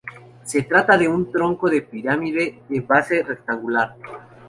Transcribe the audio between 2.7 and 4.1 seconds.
base rectangular.